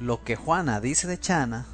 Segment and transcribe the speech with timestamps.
[0.00, 1.66] lo que Juana dice de Chana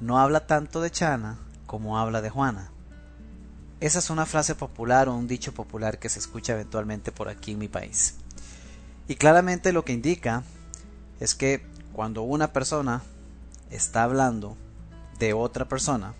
[0.00, 2.70] no habla tanto de Chana como habla de Juana.
[3.78, 7.52] Esa es una frase popular o un dicho popular que se escucha eventualmente por aquí
[7.52, 8.14] en mi país.
[9.06, 10.44] Y claramente lo que indica
[11.20, 11.62] es que
[11.92, 13.02] cuando una persona
[13.70, 14.56] está hablando
[15.18, 16.14] de otra persona,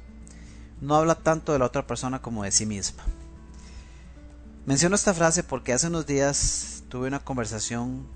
[0.83, 3.05] no habla tanto de la otra persona como de sí misma.
[4.67, 8.07] Menciono esta frase porque hace unos días tuve una conversación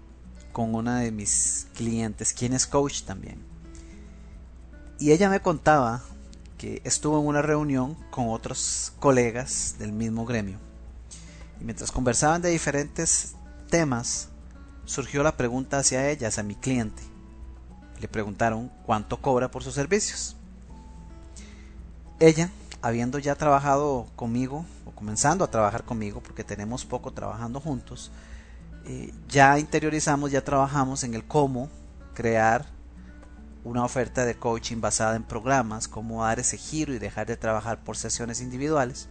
[0.57, 3.45] con una de mis clientes, quien es coach también.
[4.99, 6.03] Y ella me contaba
[6.57, 10.59] que estuvo en una reunión con otros colegas del mismo gremio.
[11.61, 13.35] Y mientras conversaban de diferentes
[13.69, 14.31] temas,
[14.87, 17.03] surgió la pregunta hacia ella, hacia mi cliente.
[18.01, 20.37] Le preguntaron cuánto cobra por sus servicios.
[22.19, 22.49] Ella,
[22.81, 28.11] habiendo ya trabajado conmigo, o comenzando a trabajar conmigo, porque tenemos poco trabajando juntos,
[28.89, 31.69] eh, ya interiorizamos, ya trabajamos en el cómo
[32.15, 32.67] crear
[33.65, 37.83] una oferta de coaching basada en programas, cómo dar ese giro y dejar de trabajar
[37.83, 39.09] por sesiones individuales.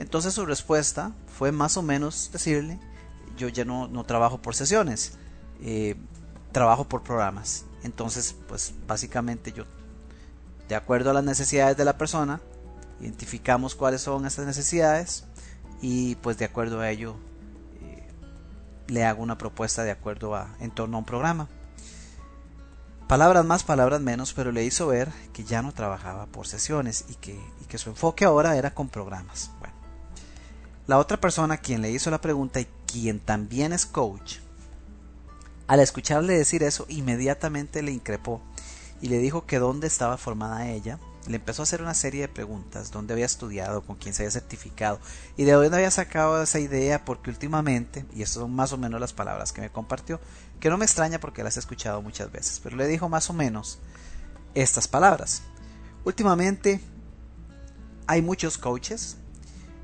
[0.00, 2.80] Entonces su respuesta fue más o menos decirle,
[3.36, 5.12] yo ya no, no trabajo por sesiones,
[5.62, 5.94] eh,
[6.50, 7.66] trabajo por programas.
[7.84, 9.66] Entonces, pues básicamente yo,
[10.68, 12.40] de acuerdo a las necesidades de la persona,
[13.00, 15.24] identificamos cuáles son esas necesidades
[15.80, 17.16] y pues de acuerdo a ello
[18.90, 21.48] le hago una propuesta de acuerdo a en torno a un programa.
[23.08, 27.14] Palabras más, palabras menos, pero le hizo ver que ya no trabajaba por sesiones y
[27.14, 29.50] que, y que su enfoque ahora era con programas.
[29.58, 29.74] Bueno,
[30.86, 34.38] la otra persona quien le hizo la pregunta y quien también es coach,
[35.70, 38.40] al escucharle decir eso, inmediatamente le increpó
[39.00, 42.28] y le dijo que dónde estaba formada ella, le empezó a hacer una serie de
[42.28, 44.98] preguntas, dónde había estudiado, con quién se había certificado
[45.36, 49.00] y de dónde había sacado esa idea, porque últimamente, y estas son más o menos
[49.00, 50.20] las palabras que me compartió,
[50.60, 53.32] que no me extraña porque las he escuchado muchas veces, pero le dijo más o
[53.32, 53.78] menos
[54.54, 55.42] estas palabras.
[56.04, 56.80] Últimamente
[58.06, 59.16] hay muchos coaches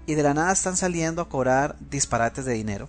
[0.06, 2.88] y de la nada están saliendo a cobrar disparates de dinero,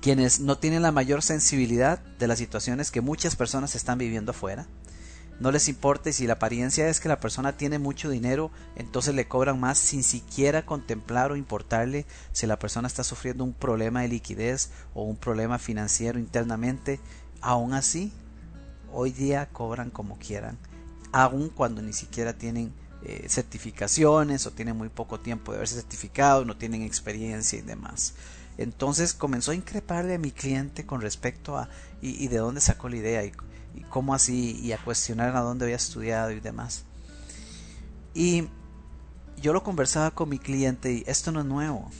[0.00, 4.66] quienes no tienen la mayor sensibilidad de las situaciones que muchas personas están viviendo afuera,
[5.42, 9.12] no les importa y si la apariencia es que la persona tiene mucho dinero, entonces
[9.12, 14.02] le cobran más sin siquiera contemplar o importarle si la persona está sufriendo un problema
[14.02, 17.00] de liquidez o un problema financiero internamente.
[17.40, 18.12] Aún así,
[18.92, 20.58] hoy día cobran como quieran,
[21.10, 22.72] aun cuando ni siquiera tienen
[23.02, 28.14] eh, certificaciones o tienen muy poco tiempo de haberse certificado, no tienen experiencia y demás.
[28.58, 31.68] Entonces comenzó a increparle a mi cliente con respecto a
[32.00, 33.32] y, y de dónde sacó la idea y
[33.74, 36.84] y cómo así, y a cuestionar a dónde había estudiado y demás.
[38.14, 38.48] Y
[39.40, 41.90] yo lo conversaba con mi cliente y esto no es nuevo,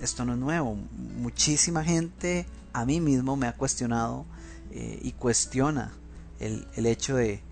[0.00, 0.76] esto no es nuevo.
[1.20, 4.24] Muchísima gente, a mí mismo me ha cuestionado
[4.70, 5.92] eh, y cuestiona
[6.38, 7.42] el, el hecho de,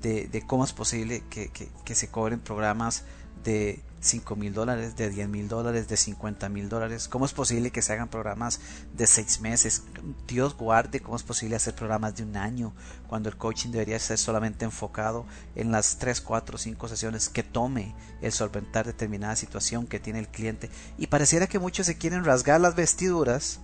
[0.00, 3.04] de, cómo es posible que, que se cobren programas
[3.44, 7.08] de 5 mil dólares, de 10 mil dólares, de 50 mil dólares.
[7.08, 8.60] ¿Cómo es posible que se hagan programas
[8.94, 9.84] de 6 meses?
[10.26, 12.74] Dios guarde, ¿cómo es posible hacer programas de un año
[13.06, 15.24] cuando el coaching debería ser solamente enfocado
[15.54, 20.28] en las 3, 4, 5 sesiones que tome el solventar determinada situación que tiene el
[20.28, 20.68] cliente?
[20.98, 23.60] Y pareciera que muchos se quieren rasgar las vestiduras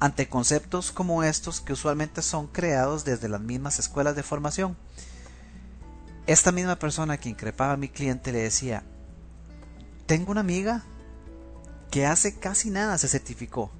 [0.00, 4.76] ante conceptos como estos que usualmente son creados desde las mismas escuelas de formación.
[6.26, 8.84] Esta misma persona que increpaba a mi cliente le decía,
[10.06, 10.84] tengo una amiga
[11.90, 13.70] que hace casi nada se certificó.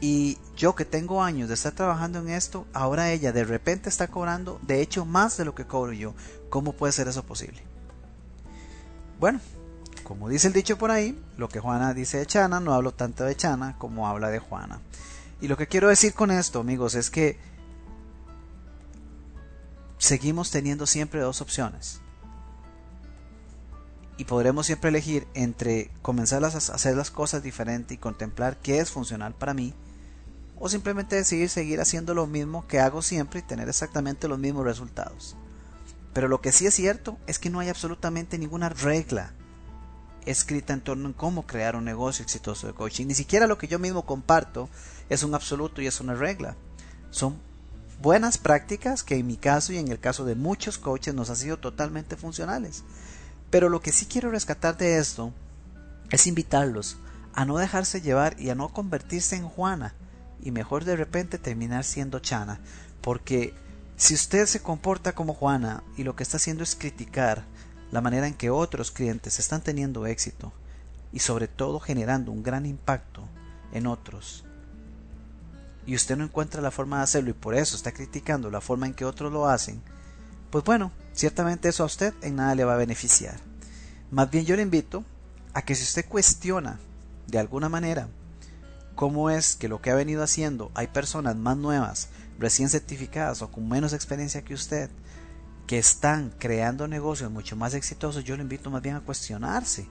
[0.00, 4.08] Y yo que tengo años de estar trabajando en esto, ahora ella de repente está
[4.08, 6.14] cobrando, de hecho, más de lo que cobro yo.
[6.48, 7.62] ¿Cómo puede ser eso posible?
[9.18, 9.40] Bueno,
[10.04, 13.24] como dice el dicho por ahí, lo que Juana dice de Chana, no hablo tanto
[13.24, 14.80] de Chana como habla de Juana.
[15.40, 17.38] Y lo que quiero decir con esto, amigos, es que
[20.10, 22.00] seguimos teniendo siempre dos opciones.
[24.16, 28.90] Y podremos siempre elegir entre comenzar a hacer las cosas diferentes y contemplar qué es
[28.90, 29.72] funcional para mí,
[30.58, 34.64] o simplemente decidir seguir haciendo lo mismo que hago siempre y tener exactamente los mismos
[34.64, 35.36] resultados.
[36.12, 39.32] Pero lo que sí es cierto es que no hay absolutamente ninguna regla
[40.26, 43.06] escrita en torno a cómo crear un negocio exitoso de coaching.
[43.06, 44.68] Ni siquiera lo que yo mismo comparto
[45.08, 46.56] es un absoluto y es una regla.
[47.12, 47.38] Son
[48.00, 51.36] buenas prácticas que en mi caso y en el caso de muchos coaches nos han
[51.36, 52.82] sido totalmente funcionales.
[53.50, 55.32] Pero lo que sí quiero rescatar de esto
[56.10, 56.96] es invitarlos
[57.34, 59.94] a no dejarse llevar y a no convertirse en Juana
[60.42, 62.60] y mejor de repente terminar siendo Chana,
[63.02, 63.54] porque
[63.96, 67.44] si usted se comporta como Juana y lo que está haciendo es criticar
[67.92, 70.52] la manera en que otros clientes están teniendo éxito
[71.12, 73.28] y sobre todo generando un gran impacto
[73.72, 74.44] en otros,
[75.90, 78.86] y usted no encuentra la forma de hacerlo y por eso está criticando la forma
[78.86, 79.82] en que otros lo hacen,
[80.52, 83.40] pues bueno, ciertamente eso a usted en nada le va a beneficiar.
[84.12, 85.04] Más bien yo le invito
[85.52, 86.78] a que si usted cuestiona
[87.26, 88.06] de alguna manera
[88.94, 93.50] cómo es que lo que ha venido haciendo hay personas más nuevas, recién certificadas o
[93.50, 94.90] con menos experiencia que usted,
[95.66, 99.88] que están creando negocios mucho más exitosos, yo le invito más bien a cuestionarse.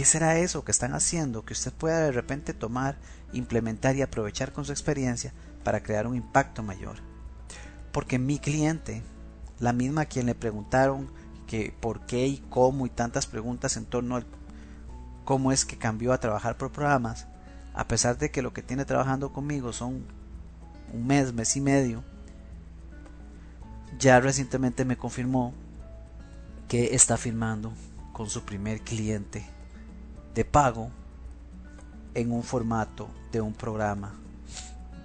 [0.00, 2.96] ¿Qué será eso que están haciendo que usted pueda de repente tomar,
[3.34, 6.96] implementar y aprovechar con su experiencia para crear un impacto mayor?
[7.92, 9.02] Porque mi cliente,
[9.58, 11.10] la misma a quien le preguntaron
[11.46, 14.24] que por qué y cómo y tantas preguntas en torno al
[15.26, 17.26] cómo es que cambió a trabajar por programas,
[17.74, 20.06] a pesar de que lo que tiene trabajando conmigo son
[20.94, 22.02] un mes, mes y medio,
[23.98, 25.52] ya recientemente me confirmó
[26.68, 27.74] que está firmando
[28.14, 29.59] con su primer cliente
[30.34, 30.90] de pago
[32.14, 34.14] en un formato de un programa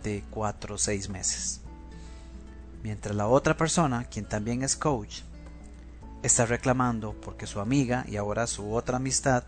[0.03, 1.61] de 4 o 6 meses.
[2.83, 5.21] Mientras la otra persona, quien también es coach,
[6.21, 9.43] está reclamando porque su amiga y ahora su otra amistad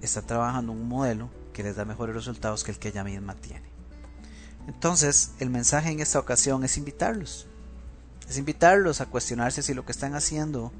[0.00, 3.68] está trabajando un modelo que les da mejores resultados que el que ella misma tiene.
[4.66, 7.46] Entonces, el mensaje en esta ocasión es invitarlos.
[8.28, 10.72] Es invitarlos a cuestionarse si lo que están haciendo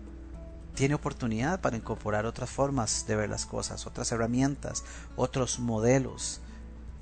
[0.75, 4.85] tiene oportunidad para incorporar otras formas de ver las cosas, otras herramientas,
[5.17, 6.41] otros modelos.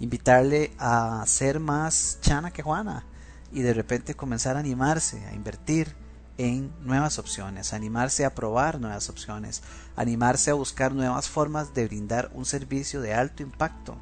[0.01, 3.05] Invitarle a ser más chana que Juana
[3.53, 5.95] y de repente comenzar a animarse, a invertir
[6.37, 9.63] en nuevas opciones, animarse a probar nuevas opciones,
[9.97, 13.97] animarse a buscar nuevas formas de brindar un servicio de alto impacto.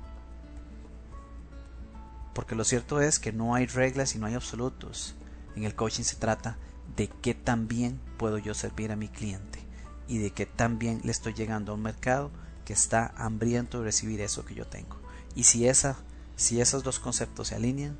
[2.34, 5.14] Porque lo cierto es que no hay reglas y no hay absolutos.
[5.54, 6.58] En el coaching se trata
[6.94, 9.55] de qué tan bien puedo yo servir a mi cliente
[10.08, 12.30] y de qué tan bien le estoy llegando a un mercado
[12.64, 14.98] que está hambriento de recibir eso que yo tengo.
[15.34, 15.96] Y si esa
[16.36, 17.96] si esos dos conceptos se alinean,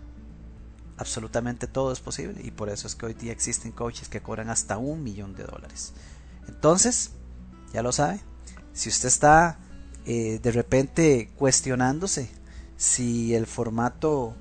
[0.98, 4.50] absolutamente todo es posible y por eso es que hoy día existen coaches que cobran
[4.50, 5.94] hasta un millón de dólares.
[6.46, 7.10] Entonces,
[7.72, 8.20] ya lo sabe,
[8.72, 9.58] si usted está
[10.04, 12.30] eh, de repente cuestionándose
[12.76, 14.36] si el formato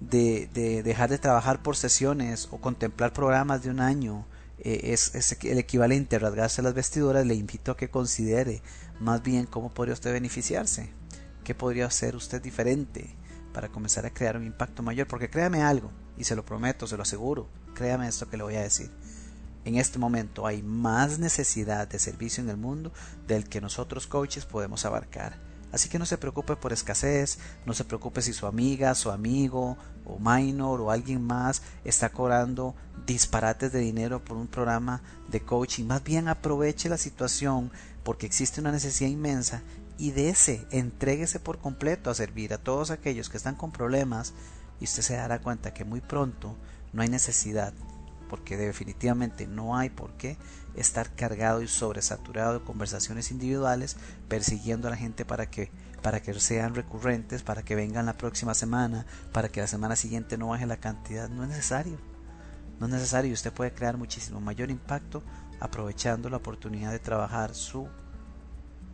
[0.00, 0.48] de,
[0.82, 4.26] dejar de trabajar por sesiones o contemplar programas de un año
[4.60, 8.62] eh, es, es, el equivalente a rasgarse las vestiduras, le invito a que considere
[9.00, 10.90] más bien cómo podría usted beneficiarse,
[11.44, 13.14] qué podría hacer usted diferente,
[13.52, 15.06] para comenzar a crear un impacto mayor.
[15.06, 18.56] Porque créame algo, y se lo prometo, se lo aseguro, créame esto que le voy
[18.56, 18.90] a decir.
[19.64, 22.92] En este momento hay más necesidad de servicio en el mundo
[23.26, 25.47] del que nosotros coaches podemos abarcar.
[25.72, 29.76] Así que no se preocupe por escasez, no se preocupe si su amiga, su amigo
[30.04, 32.74] o minor o alguien más está cobrando
[33.06, 35.84] disparates de dinero por un programa de coaching.
[35.84, 37.70] Más bien aproveche la situación
[38.02, 39.62] porque existe una necesidad inmensa
[39.98, 44.32] y de ese entréguese por completo a servir a todos aquellos que están con problemas
[44.80, 46.56] y usted se dará cuenta que muy pronto
[46.92, 47.74] no hay necesidad
[48.28, 50.36] porque definitivamente no hay por qué
[50.74, 53.96] estar cargado y sobresaturado de conversaciones individuales
[54.28, 55.70] persiguiendo a la gente para que
[56.02, 60.38] para que sean recurrentes, para que vengan la próxima semana, para que la semana siguiente
[60.38, 61.98] no baje la cantidad, no es necesario.
[62.78, 65.24] No es necesario, usted puede crear muchísimo mayor impacto
[65.58, 67.88] aprovechando la oportunidad de trabajar su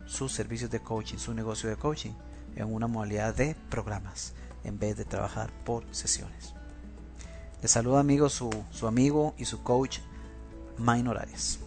[0.07, 2.13] sus servicios de coaching, su negocio de coaching
[2.55, 4.33] en una modalidad de programas
[4.63, 6.53] en vez de trabajar por sesiones.
[7.65, 9.97] Les saluda amigos su, su amigo y su coach
[10.77, 11.64] Main Horarias.